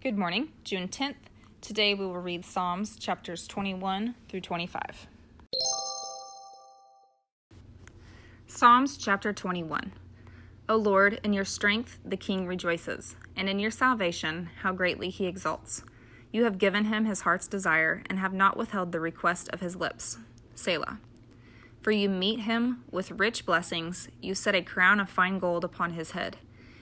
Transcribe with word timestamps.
Good 0.00 0.16
morning, 0.16 0.50
June 0.62 0.86
10th. 0.86 1.16
Today 1.60 1.92
we 1.92 2.06
will 2.06 2.20
read 2.20 2.44
Psalms 2.44 2.96
chapters 2.96 3.48
21 3.48 4.14
through 4.28 4.42
25. 4.42 5.08
Psalms 8.46 8.96
chapter 8.96 9.32
21. 9.32 9.90
O 10.68 10.76
Lord, 10.76 11.18
in 11.24 11.32
your 11.32 11.44
strength 11.44 11.98
the 12.04 12.16
king 12.16 12.46
rejoices, 12.46 13.16
and 13.34 13.48
in 13.48 13.58
your 13.58 13.72
salvation 13.72 14.50
how 14.62 14.72
greatly 14.72 15.10
he 15.10 15.26
exults. 15.26 15.82
You 16.30 16.44
have 16.44 16.58
given 16.58 16.84
him 16.84 17.04
his 17.04 17.22
heart's 17.22 17.48
desire, 17.48 18.04
and 18.08 18.20
have 18.20 18.32
not 18.32 18.56
withheld 18.56 18.92
the 18.92 19.00
request 19.00 19.48
of 19.48 19.60
his 19.60 19.74
lips. 19.74 20.18
Selah. 20.54 21.00
For 21.82 21.90
you 21.90 22.08
meet 22.08 22.42
him 22.42 22.84
with 22.92 23.10
rich 23.10 23.44
blessings, 23.44 24.08
you 24.22 24.36
set 24.36 24.54
a 24.54 24.62
crown 24.62 25.00
of 25.00 25.10
fine 25.10 25.40
gold 25.40 25.64
upon 25.64 25.94
his 25.94 26.12
head. 26.12 26.36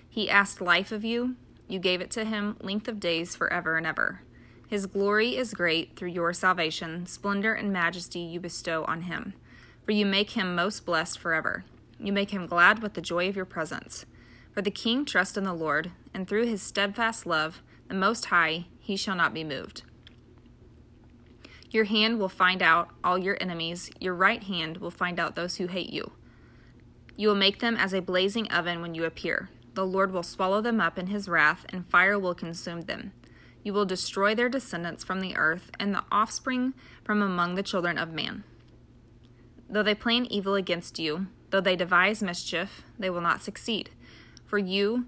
He 0.07 0.29
asked 0.29 0.61
life 0.61 0.93
of 0.93 1.03
you, 1.03 1.37
you 1.69 1.79
gave 1.79 2.01
it 2.01 2.11
to 2.13 2.25
him 2.25 2.57
length 2.61 2.89
of 2.89 3.01
days 3.01 3.35
forever 3.35 3.77
and 3.77 3.87
ever. 3.87 4.23
His 4.69 4.87
glory 4.87 5.37
is 5.37 5.55
great 5.55 5.97
through 5.97 6.11
your 6.11 6.33
salvation, 6.33 7.07
splendor 7.07 7.55
and 7.55 7.73
majesty 7.73 8.21
you 8.21 8.41
bestow 8.41 8.85
on 8.85 9.03
him. 9.03 9.35
For 9.85 9.93
you 9.93 10.05
make 10.05 10.31
him 10.31 10.55
most 10.55 10.85
blessed 10.85 11.19
forever. 11.19 11.65
You 12.01 12.13
make 12.13 12.31
him 12.31 12.47
glad 12.47 12.83
with 12.83 12.95
the 12.95 13.01
joy 13.01 13.29
of 13.29 13.37
your 13.37 13.45
presence. 13.45 14.05
For 14.53 14.63
the 14.63 14.71
king 14.71 15.05
trusts 15.05 15.37
in 15.37 15.45
the 15.45 15.55
Lord, 15.55 15.93
and 16.13 16.27
through 16.27 16.47
his 16.47 16.63
steadfast 16.63 17.27
love, 17.27 17.63
the 17.89 17.95
Most 17.95 18.27
High, 18.27 18.67
he 18.81 18.97
shall 18.97 19.15
not 19.15 19.35
be 19.35 19.45
moved. 19.45 19.83
Your 21.71 21.85
hand 21.85 22.19
will 22.19 22.29
find 22.29 22.63
out 22.63 22.91
all 23.05 23.19
your 23.19 23.37
enemies, 23.41 23.91
your 24.01 24.15
right 24.15 24.43
hand 24.43 24.79
will 24.79 24.91
find 24.91 25.21
out 25.21 25.35
those 25.35 25.57
who 25.57 25.67
hate 25.67 25.93
you. 25.93 26.13
You 27.17 27.29
will 27.29 27.35
make 27.35 27.61
them 27.61 27.77
as 27.77 27.93
a 27.93 28.01
blazing 28.01 28.51
oven 28.51 28.81
when 28.81 28.95
you 28.95 29.05
appear. 29.05 29.51
The 29.77 29.87
Lord 29.87 30.11
will 30.11 30.23
swallow 30.23 30.61
them 30.61 30.81
up 30.81 30.99
in 30.99 31.07
his 31.07 31.29
wrath, 31.29 31.65
and 31.69 31.87
fire 31.87 32.19
will 32.19 32.35
consume 32.35 32.83
them. 32.83 33.13
You 33.63 33.73
will 33.73 33.85
destroy 33.85 34.35
their 34.35 34.49
descendants 34.49 35.05
from 35.05 35.21
the 35.21 35.37
earth, 35.37 35.71
and 35.79 35.95
the 35.95 36.05
offspring 36.11 36.75
from 37.05 37.23
among 37.23 37.55
the 37.55 37.63
children 37.63 37.99
of 37.99 38.13
man. 38.13 38.43
Though 39.69 39.83
they 39.83 39.95
plan 39.95 40.27
evil 40.27 40.55
against 40.55 40.99
you, 40.99 41.27
though 41.51 41.61
they 41.61 41.77
devise 41.77 42.23
mischief, 42.23 42.83
they 42.99 43.11
will 43.11 43.21
not 43.21 43.43
succeed. 43.43 43.91
For 44.47 44.59
you 44.59 45.07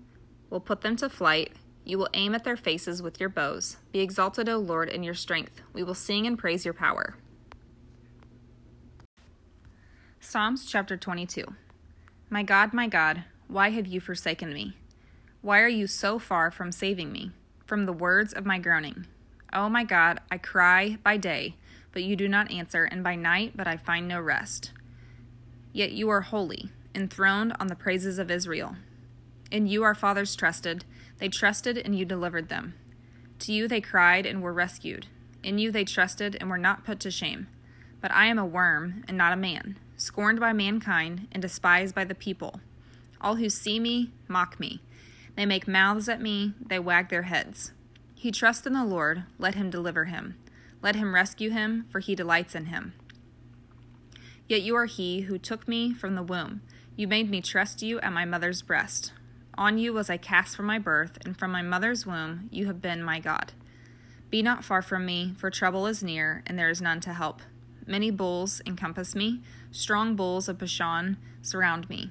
will 0.51 0.61
put 0.61 0.83
them 0.83 0.97
to 0.97 1.09
flight 1.09 1.53
you 1.89 1.97
will 1.97 2.11
aim 2.13 2.35
at 2.35 2.45
their 2.45 2.57
faces 2.59 3.01
with 3.01 3.19
your 3.19 3.31
bows. 3.31 3.79
Be 3.93 4.01
exalted, 4.01 4.47
O 4.47 4.59
Lord, 4.59 4.91
in 4.91 5.03
your 5.03 5.15
strength. 5.15 5.63
We 5.73 5.83
will 5.83 5.95
sing 5.95 6.27
and 6.27 6.39
praise 6.39 6.67
your 6.67 6.75
power. 6.75 7.17
Psalms 10.21 10.67
chapter 10.67 10.99
22. 10.99 11.47
My 12.29 12.43
God, 12.43 12.75
my 12.75 12.89
God, 12.89 13.25
why 13.49 13.71
have 13.71 13.87
you 13.87 14.01
forsaken 14.01 14.53
me? 14.53 14.77
Why 15.41 15.61
are 15.61 15.69
you 15.69 15.87
so 15.87 16.19
far 16.19 16.51
from 16.51 16.71
saving 16.71 17.11
me, 17.11 17.33
from 17.65 17.87
the 17.87 17.93
words 17.93 18.33
of 18.33 18.47
my 18.47 18.59
groaning? 18.59 19.07
O 19.53 19.63
oh 19.63 19.69
my 19.69 19.85
God, 19.85 20.21
I 20.31 20.39
cry 20.39 20.99
by 21.03 21.17
day, 21.17 21.57
but 21.93 22.03
you 22.03 22.15
do 22.15 22.29
not 22.29 22.51
answer, 22.53 22.85
and 22.85 23.03
by 23.03 23.17
night, 23.17 23.57
but 23.57 23.67
I 23.67 23.77
find 23.77 24.07
no 24.07 24.21
rest. 24.21 24.73
Yet 25.73 25.93
you 25.93 26.09
are 26.11 26.21
holy, 26.21 26.71
enthroned 26.95 27.55
on 27.59 27.69
the 27.69 27.75
praises 27.75 28.19
of 28.19 28.31
Israel. 28.31 28.77
In 29.51 29.67
you 29.67 29.83
our 29.83 29.95
fathers 29.95 30.37
trusted 30.37 30.85
they 31.19 31.29
trusted, 31.29 31.79
and 31.79 31.99
you 31.99 32.05
delivered 32.05 32.49
them. 32.49 32.75
To 33.41 33.53
you 33.53 33.69
they 33.69 33.81
cried 33.81 34.25
and 34.27 34.43
were 34.43 34.53
rescued. 34.53 35.07
In 35.43 35.59
you 35.59 35.71
they 35.71 35.85
trusted 35.85 36.37
and 36.41 36.49
were 36.49 36.59
not 36.59 36.85
put 36.85 37.01
to 37.01 37.11
shame. 37.11 37.49
But 38.01 38.13
I 38.13 38.27
am 38.27 38.39
a 38.39 38.47
worm 38.47 39.05
and 39.09 39.17
not 39.17 39.33
a 39.33 39.37
man, 39.37 39.79
scorned 39.97 40.39
by 40.41 40.53
mankind 40.53 41.27
and 41.33 41.43
despised 41.43 41.95
by 41.95 42.05
the 42.05 42.15
people. 42.15 42.61
All 43.21 43.37
who 43.37 43.49
see 43.49 43.81
me 43.81 44.13
mock 44.29 44.59
me. 44.61 44.81
They 45.37 45.47
make 45.47 45.69
mouths 45.69 46.09
at 46.09 46.21
me, 46.21 46.55
they 46.61 46.79
wag 46.79 47.09
their 47.09 47.23
heads. 47.23 47.73
He 48.15 48.33
trusts 48.33 48.67
in 48.67 48.73
the 48.73 48.85
Lord, 48.85 49.25
let 49.39 49.55
him 49.55 49.71
deliver 49.71 50.07
him. 50.07 50.37
Let 50.83 50.97
him 50.97 51.15
rescue 51.15 51.51
him, 51.51 51.87
for 51.91 52.01
he 52.01 52.15
delights 52.15 52.55
in 52.55 52.67
him. 52.67 52.95
Yet 54.49 54.63
you 54.63 54.75
are 54.77 54.87
he 54.87 55.23
who 55.23 55.39
took 55.39 55.69
me 55.69 55.93
from 55.93 56.15
the 56.15 56.23
womb. 56.23 56.63
You 56.97 57.07
made 57.07 57.31
me 57.31 57.41
trust 57.41 57.83
you 57.83 58.01
at 58.01 58.13
my 58.13 58.25
mother's 58.25 58.63
breast. 58.63 59.13
On 59.57 59.77
you 59.77 59.93
was 59.93 60.09
I 60.09 60.17
cast 60.17 60.57
from 60.57 60.67
my 60.67 60.79
birth, 60.79 61.19
and 61.25 61.37
from 61.37 61.51
my 61.51 61.63
mother's 61.63 62.07
womb 62.07 62.49
you 62.51 62.67
have 62.67 62.81
been 62.81 63.03
my 63.03 63.21
God. 63.21 63.53
Be 64.31 64.43
not 64.43 64.65
far 64.65 64.83
from 64.83 65.07
me, 65.07 65.35
for 65.37 65.51
trouble 65.51 65.87
is 65.87 66.03
near, 66.03 66.43
and 66.47 66.59
there 66.59 66.71
is 66.71 66.83
none 66.83 67.01
to 67.01 67.13
help. 67.13 67.43
Many 67.87 68.11
bulls 68.11 68.61
encompass 68.67 69.15
me, 69.15 69.43
strong 69.71 70.15
bulls 70.15 70.49
of 70.49 70.59
Bashan 70.59 71.17
surround 71.41 71.89
me. 71.89 72.11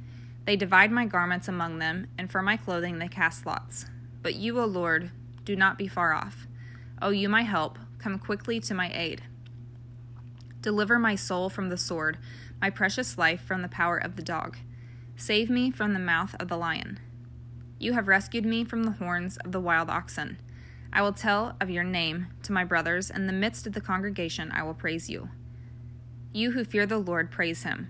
They 0.45 0.55
divide 0.55 0.91
my 0.91 1.05
garments 1.05 1.47
among 1.47 1.79
them, 1.79 2.07
and 2.17 2.31
for 2.31 2.41
my 2.41 2.57
clothing 2.57 2.99
they 2.99 3.07
cast 3.07 3.45
lots. 3.45 3.85
But 4.21 4.35
you, 4.35 4.59
O 4.59 4.65
Lord, 4.65 5.11
do 5.43 5.55
not 5.55 5.77
be 5.77 5.87
far 5.87 6.13
off. 6.13 6.47
O 7.01 7.09
you, 7.09 7.29
my 7.29 7.43
help, 7.43 7.77
come 7.99 8.19
quickly 8.19 8.59
to 8.61 8.73
my 8.73 8.91
aid. 8.93 9.23
Deliver 10.61 10.99
my 10.99 11.15
soul 11.15 11.49
from 11.49 11.69
the 11.69 11.77
sword, 11.77 12.17
my 12.61 12.69
precious 12.69 13.17
life 13.17 13.41
from 13.41 13.61
the 13.61 13.67
power 13.67 13.97
of 13.97 14.15
the 14.15 14.23
dog. 14.23 14.57
Save 15.15 15.49
me 15.49 15.71
from 15.71 15.93
the 15.93 15.99
mouth 15.99 16.35
of 16.39 16.47
the 16.47 16.57
lion 16.57 16.99
you 17.81 17.93
have 17.93 18.07
rescued 18.07 18.45
me 18.45 18.63
from 18.63 18.83
the 18.83 18.91
horns 18.91 19.37
of 19.37 19.51
the 19.51 19.59
wild 19.59 19.89
oxen. 19.89 20.37
I 20.93 21.01
will 21.01 21.13
tell 21.13 21.55
of 21.59 21.71
your 21.71 21.83
name 21.83 22.27
to 22.43 22.51
my 22.51 22.63
brothers. 22.63 23.09
In 23.09 23.25
the 23.25 23.33
midst 23.33 23.65
of 23.65 23.73
the 23.73 23.81
congregation, 23.81 24.51
I 24.51 24.61
will 24.61 24.75
praise 24.75 25.09
you. 25.09 25.29
You 26.31 26.51
who 26.51 26.63
fear 26.63 26.85
the 26.85 26.99
Lord, 26.99 27.31
praise 27.31 27.63
him. 27.63 27.89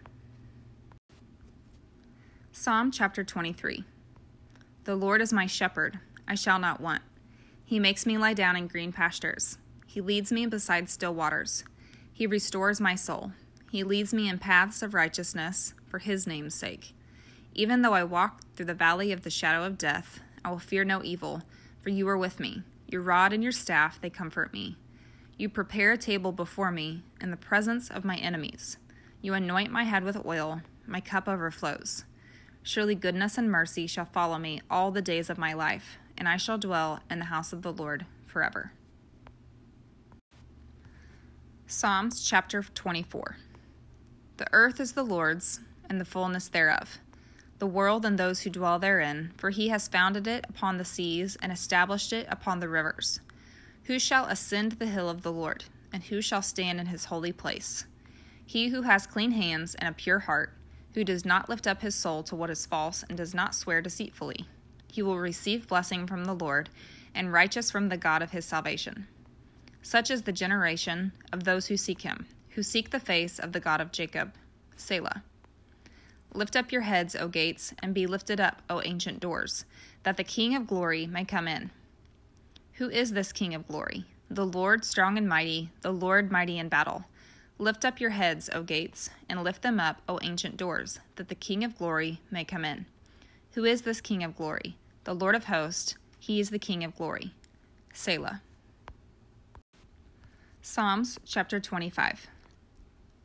Psalm 2.63 2.91
chapter 2.91 3.23
23 3.23 3.83
The 4.83 4.93
Lord 4.93 5.19
is 5.19 5.33
my 5.33 5.47
shepherd, 5.47 5.97
I 6.27 6.35
shall 6.35 6.59
not 6.59 6.79
want. 6.79 7.01
He 7.65 7.79
makes 7.79 8.05
me 8.05 8.19
lie 8.19 8.35
down 8.35 8.55
in 8.55 8.67
green 8.67 8.93
pastures. 8.93 9.57
He 9.87 9.99
leads 9.99 10.31
me 10.31 10.45
beside 10.45 10.87
still 10.87 11.15
waters. 11.15 11.63
He 12.13 12.27
restores 12.27 12.79
my 12.79 12.93
soul. 12.93 13.31
He 13.71 13.83
leads 13.83 14.13
me 14.13 14.29
in 14.29 14.37
paths 14.37 14.83
of 14.83 14.93
righteousness 14.93 15.73
for 15.87 15.97
his 15.97 16.27
name's 16.27 16.53
sake. 16.53 16.93
Even 17.55 17.81
though 17.81 17.93
I 17.93 18.03
walk 18.03 18.41
through 18.55 18.67
the 18.67 18.75
valley 18.75 19.11
of 19.11 19.23
the 19.23 19.31
shadow 19.31 19.63
of 19.65 19.79
death, 19.79 20.19
I 20.45 20.51
will 20.51 20.59
fear 20.59 20.83
no 20.83 21.01
evil, 21.03 21.41
for 21.81 21.89
you 21.89 22.07
are 22.09 22.17
with 22.17 22.39
me. 22.39 22.61
Your 22.87 23.01
rod 23.01 23.33
and 23.33 23.41
your 23.41 23.53
staff, 23.53 23.99
they 23.99 24.11
comfort 24.11 24.53
me. 24.53 24.77
You 25.35 25.49
prepare 25.49 25.93
a 25.93 25.97
table 25.97 26.31
before 26.31 26.69
me 26.69 27.01
in 27.19 27.31
the 27.31 27.37
presence 27.37 27.89
of 27.89 28.05
my 28.05 28.17
enemies. 28.17 28.77
You 29.19 29.33
anoint 29.33 29.71
my 29.71 29.85
head 29.85 30.03
with 30.03 30.23
oil, 30.27 30.61
my 30.85 31.01
cup 31.01 31.27
overflows. 31.27 32.03
Surely 32.63 32.93
goodness 32.93 33.37
and 33.37 33.51
mercy 33.51 33.87
shall 33.87 34.05
follow 34.05 34.37
me 34.37 34.61
all 34.69 34.91
the 34.91 35.01
days 35.01 35.29
of 35.29 35.37
my 35.37 35.53
life, 35.53 35.97
and 36.17 36.27
I 36.29 36.37
shall 36.37 36.59
dwell 36.59 36.99
in 37.09 37.19
the 37.19 37.25
house 37.25 37.51
of 37.53 37.63
the 37.63 37.73
Lord 37.73 38.05
forever. 38.27 38.71
Psalms 41.65 42.23
chapter 42.23 42.61
24 42.61 43.37
The 44.37 44.47
earth 44.51 44.79
is 44.79 44.93
the 44.93 45.03
Lord's, 45.03 45.61
and 45.89 45.99
the 45.99 46.05
fullness 46.05 46.49
thereof, 46.49 46.99
the 47.57 47.67
world 47.67 48.05
and 48.05 48.17
those 48.17 48.41
who 48.41 48.49
dwell 48.49 48.77
therein, 48.77 49.33
for 49.37 49.49
he 49.49 49.69
has 49.69 49.87
founded 49.87 50.27
it 50.27 50.45
upon 50.47 50.77
the 50.77 50.85
seas 50.85 51.37
and 51.41 51.51
established 51.51 52.13
it 52.13 52.27
upon 52.29 52.59
the 52.59 52.69
rivers. 52.69 53.21
Who 53.85 53.97
shall 53.97 54.25
ascend 54.25 54.73
the 54.73 54.85
hill 54.85 55.09
of 55.09 55.23
the 55.23 55.31
Lord, 55.31 55.65
and 55.91 56.03
who 56.03 56.21
shall 56.21 56.41
stand 56.43 56.79
in 56.79 56.87
his 56.87 57.05
holy 57.05 57.31
place? 57.31 57.85
He 58.45 58.69
who 58.69 58.83
has 58.83 59.07
clean 59.07 59.31
hands 59.31 59.75
and 59.75 59.89
a 59.89 59.93
pure 59.93 60.19
heart, 60.19 60.53
who 60.93 61.03
does 61.03 61.25
not 61.25 61.49
lift 61.49 61.67
up 61.67 61.81
his 61.81 61.95
soul 61.95 62.23
to 62.23 62.35
what 62.35 62.49
is 62.49 62.65
false 62.65 63.03
and 63.07 63.17
does 63.17 63.33
not 63.33 63.55
swear 63.55 63.81
deceitfully. 63.81 64.45
He 64.91 65.01
will 65.01 65.19
receive 65.19 65.67
blessing 65.67 66.05
from 66.05 66.25
the 66.25 66.33
Lord, 66.33 66.69
and 67.15 67.31
righteous 67.31 67.71
from 67.71 67.89
the 67.89 67.97
God 67.97 68.21
of 68.21 68.31
his 68.31 68.45
salvation. 68.45 69.07
Such 69.81 70.11
is 70.11 70.23
the 70.23 70.31
generation 70.31 71.11
of 71.31 71.43
those 71.43 71.67
who 71.67 71.77
seek 71.77 72.01
him, 72.01 72.27
who 72.49 72.63
seek 72.63 72.89
the 72.89 72.99
face 72.99 73.39
of 73.39 73.51
the 73.51 73.59
God 73.59 73.81
of 73.81 73.91
Jacob. 73.91 74.33
Selah. 74.75 75.23
Lift 76.33 76.55
up 76.55 76.71
your 76.71 76.81
heads, 76.81 77.15
O 77.15 77.27
gates, 77.27 77.73
and 77.79 77.93
be 77.93 78.07
lifted 78.07 78.39
up, 78.39 78.61
O 78.69 78.81
ancient 78.85 79.19
doors, 79.19 79.65
that 80.03 80.17
the 80.17 80.23
King 80.23 80.55
of 80.55 80.67
glory 80.67 81.05
may 81.05 81.25
come 81.25 81.47
in. 81.47 81.71
Who 82.73 82.89
is 82.89 83.11
this 83.11 83.33
King 83.33 83.53
of 83.53 83.67
glory? 83.67 84.05
The 84.29 84.45
Lord 84.45 84.85
strong 84.85 85.17
and 85.17 85.27
mighty, 85.27 85.71
the 85.81 85.91
Lord 85.91 86.31
mighty 86.31 86.57
in 86.57 86.69
battle. 86.69 87.05
Lift 87.61 87.85
up 87.85 88.01
your 88.01 88.09
heads, 88.09 88.49
O 88.53 88.63
gates, 88.63 89.11
and 89.29 89.43
lift 89.43 89.61
them 89.61 89.79
up, 89.79 90.01
O 90.09 90.17
ancient 90.23 90.57
doors, 90.57 90.99
that 91.17 91.29
the 91.29 91.35
King 91.35 91.63
of 91.63 91.77
glory 91.77 92.19
may 92.31 92.43
come 92.43 92.65
in. 92.65 92.87
Who 93.51 93.65
is 93.65 93.83
this 93.83 94.01
King 94.01 94.23
of 94.23 94.35
glory? 94.35 94.77
The 95.03 95.13
Lord 95.13 95.35
of 95.35 95.43
hosts, 95.43 95.93
he 96.17 96.39
is 96.39 96.49
the 96.49 96.57
King 96.57 96.83
of 96.83 96.95
glory. 96.95 97.35
Selah. 97.93 98.41
Psalms 100.63 101.19
chapter 101.23 101.59
25. 101.59 102.25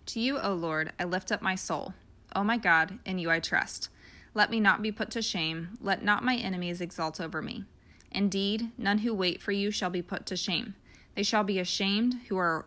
To 0.05 0.21
you, 0.21 0.39
O 0.39 0.53
Lord, 0.53 0.93
I 1.01 1.05
lift 1.05 1.33
up 1.33 1.41
my 1.41 1.55
soul. 1.55 1.95
O 2.35 2.45
my 2.45 2.59
God, 2.59 2.99
in 3.07 3.19
you 3.19 3.31
I 3.31 3.41
trust. 3.41 3.89
Let 4.35 4.51
me 4.51 4.61
not 4.61 4.83
be 4.83 4.93
put 4.93 5.11
to 5.13 5.23
shame. 5.23 5.79
Let 5.81 6.05
not 6.05 6.23
my 6.23 6.37
enemies 6.37 6.83
exult 6.83 7.23
over 7.23 7.41
me. 7.41 7.65
Indeed, 8.13 8.71
none 8.77 8.99
who 8.99 9.15
wait 9.15 9.41
for 9.41 9.53
you 9.53 9.71
shall 9.71 9.89
be 9.89 10.03
put 10.03 10.27
to 10.27 10.37
shame. 10.37 10.75
They 11.15 11.23
shall 11.23 11.43
be 11.43 11.59
ashamed 11.59 12.17
who 12.29 12.37
are 12.37 12.67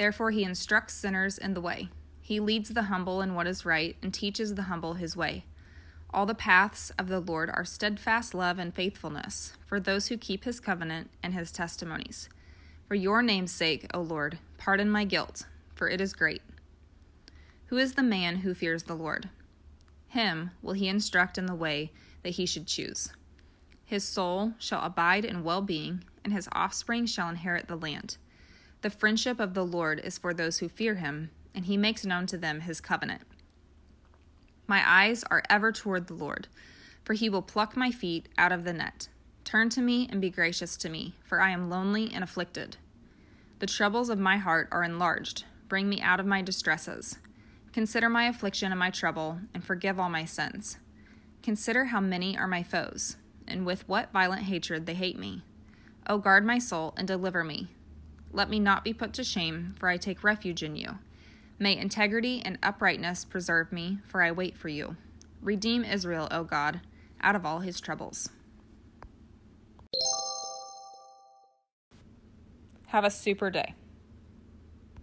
Therefore 0.00 0.30
he 0.30 0.44
instructs 0.44 0.94
sinners 0.94 1.36
in 1.36 1.52
the 1.52 1.60
way. 1.60 1.90
He 2.22 2.40
leads 2.40 2.70
the 2.70 2.84
humble 2.84 3.20
in 3.20 3.34
what 3.34 3.46
is 3.46 3.66
right 3.66 3.98
and 4.02 4.14
teaches 4.14 4.54
the 4.54 4.62
humble 4.62 4.94
his 4.94 5.14
way. 5.14 5.44
All 6.08 6.24
the 6.24 6.34
paths 6.34 6.88
of 6.98 7.08
the 7.08 7.20
Lord 7.20 7.50
are 7.52 7.66
steadfast 7.66 8.32
love 8.32 8.58
and 8.58 8.74
faithfulness 8.74 9.58
for 9.66 9.78
those 9.78 10.06
who 10.06 10.16
keep 10.16 10.44
his 10.44 10.58
covenant 10.58 11.10
and 11.22 11.34
his 11.34 11.52
testimonies. 11.52 12.30
For 12.88 12.94
your 12.94 13.20
name's 13.20 13.52
sake, 13.52 13.88
O 13.92 14.00
Lord, 14.00 14.38
pardon 14.56 14.90
my 14.90 15.04
guilt, 15.04 15.44
for 15.74 15.86
it 15.86 16.00
is 16.00 16.14
great. 16.14 16.40
Who 17.66 17.76
is 17.76 17.92
the 17.92 18.02
man 18.02 18.36
who 18.36 18.54
fears 18.54 18.84
the 18.84 18.96
Lord? 18.96 19.28
Him 20.08 20.52
will 20.62 20.72
he 20.72 20.88
instruct 20.88 21.36
in 21.36 21.44
the 21.44 21.54
way 21.54 21.92
that 22.22 22.30
he 22.30 22.46
should 22.46 22.66
choose. 22.66 23.12
His 23.84 24.04
soul 24.04 24.54
shall 24.58 24.82
abide 24.82 25.26
in 25.26 25.44
well 25.44 25.60
being, 25.60 26.04
and 26.24 26.32
his 26.32 26.48
offspring 26.52 27.04
shall 27.04 27.28
inherit 27.28 27.68
the 27.68 27.76
land. 27.76 28.16
The 28.82 28.90
friendship 28.90 29.40
of 29.40 29.52
the 29.52 29.64
Lord 29.64 30.00
is 30.00 30.16
for 30.16 30.32
those 30.32 30.58
who 30.58 30.68
fear 30.68 30.94
him, 30.94 31.30
and 31.54 31.66
he 31.66 31.76
makes 31.76 32.06
known 32.06 32.26
to 32.26 32.38
them 32.38 32.60
his 32.60 32.80
covenant. 32.80 33.22
My 34.66 34.82
eyes 34.86 35.22
are 35.30 35.42
ever 35.50 35.70
toward 35.70 36.06
the 36.06 36.14
Lord, 36.14 36.48
for 37.04 37.12
he 37.12 37.28
will 37.28 37.42
pluck 37.42 37.76
my 37.76 37.90
feet 37.90 38.28
out 38.38 38.52
of 38.52 38.64
the 38.64 38.72
net. 38.72 39.08
Turn 39.44 39.68
to 39.70 39.82
me 39.82 40.08
and 40.10 40.20
be 40.20 40.30
gracious 40.30 40.76
to 40.78 40.88
me, 40.88 41.14
for 41.24 41.42
I 41.42 41.50
am 41.50 41.68
lonely 41.68 42.10
and 42.14 42.24
afflicted. 42.24 42.78
The 43.58 43.66
troubles 43.66 44.08
of 44.08 44.18
my 44.18 44.38
heart 44.38 44.68
are 44.72 44.84
enlarged. 44.84 45.44
Bring 45.68 45.88
me 45.88 46.00
out 46.00 46.20
of 46.20 46.26
my 46.26 46.40
distresses. 46.40 47.18
Consider 47.74 48.08
my 48.08 48.24
affliction 48.24 48.72
and 48.72 48.78
my 48.78 48.90
trouble, 48.90 49.40
and 49.52 49.62
forgive 49.62 50.00
all 50.00 50.08
my 50.08 50.24
sins. 50.24 50.78
Consider 51.42 51.86
how 51.86 52.00
many 52.00 52.38
are 52.38 52.46
my 52.46 52.62
foes, 52.62 53.16
and 53.46 53.66
with 53.66 53.86
what 53.86 54.12
violent 54.12 54.44
hatred 54.44 54.86
they 54.86 54.94
hate 54.94 55.18
me. 55.18 55.42
O 56.06 56.16
guard 56.16 56.46
my 56.46 56.58
soul 56.58 56.94
and 56.96 57.06
deliver 57.06 57.44
me. 57.44 57.68
Let 58.32 58.48
me 58.48 58.60
not 58.60 58.84
be 58.84 58.92
put 58.92 59.12
to 59.14 59.24
shame, 59.24 59.74
for 59.78 59.88
I 59.88 59.96
take 59.96 60.22
refuge 60.22 60.62
in 60.62 60.76
you. 60.76 60.98
May 61.58 61.76
integrity 61.76 62.40
and 62.44 62.58
uprightness 62.62 63.24
preserve 63.24 63.72
me, 63.72 63.98
for 64.06 64.22
I 64.22 64.30
wait 64.30 64.56
for 64.56 64.68
you. 64.68 64.96
Redeem 65.42 65.84
Israel, 65.84 66.28
O 66.30 66.44
God, 66.44 66.80
out 67.20 67.34
of 67.34 67.44
all 67.44 67.60
his 67.60 67.80
troubles. 67.80 68.30
Have 72.86 73.04
a 73.04 73.10
super 73.10 73.50
day. 73.50 73.74